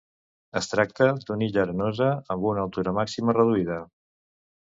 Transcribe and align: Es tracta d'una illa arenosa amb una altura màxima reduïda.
Es 0.61 0.69
tracta 0.69 1.09
d'una 1.27 1.45
illa 1.47 1.61
arenosa 1.63 2.07
amb 2.37 2.49
una 2.53 2.65
altura 2.69 2.95
màxima 3.01 3.37
reduïda. 3.39 3.79